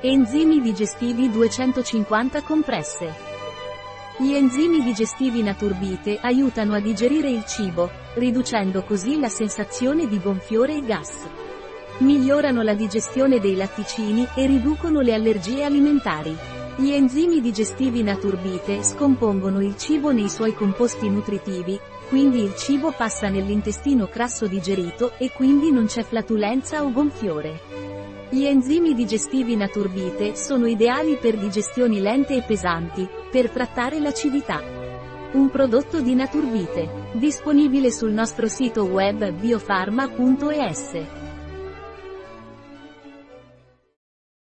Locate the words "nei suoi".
20.12-20.54